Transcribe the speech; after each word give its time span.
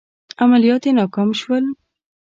عملیات 0.43 0.83
یې 0.87 0.91
ناکام 0.99 1.29
شول. 1.39 1.65